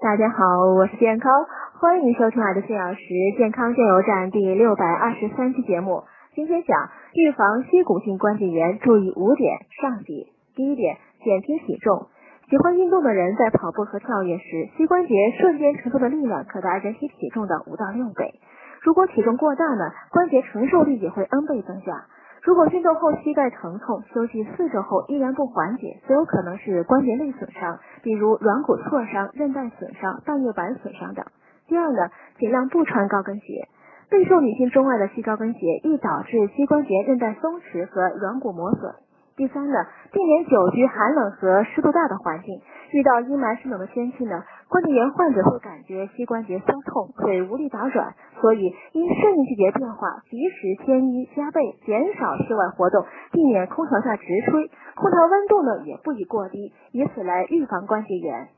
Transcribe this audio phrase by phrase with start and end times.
[0.00, 1.30] 大家好，我是健康，
[1.78, 3.04] 欢迎收听爱的四小时
[3.36, 6.04] 健康加油站第六百二十三期节目。
[6.34, 10.32] 今天讲预防膝骨性关节炎，注意五点上集。
[10.56, 12.06] 第一点，减轻体重。
[12.48, 18.40] 喜欢运动的人在跑步和跳跃时，膝关节瞬间承受的力量可达人体体重的五到六倍。
[18.80, 22.06] 如果体重过大呢，关节承受力也会 N 倍增加。
[22.42, 31.24] 如果运动后膝盖疼痛，休息四周后依然不缓解，则有可能是关节内损伤，比如软骨挫伤、韧带损伤、半月板损伤等。
[31.68, 32.08] 第二呢，
[32.38, 33.68] 尽量不穿高跟鞋。
[34.10, 38.94] 备受女性钟爱的细高跟鞋易导致膝关节韧带松弛和软骨磨损。
[39.36, 42.60] 第三呢，避免久居寒冷和湿度大的环境。
[42.90, 58.48] 遇到阴霾湿冷的天气呢，关节炎患者会感觉膝关节酸痛，腿无力打软，所以因适应季节变化，及时添衣加被，减少室外活动，避免空调下直吹，空调温度呢也不宜过低，以此来预防关节炎。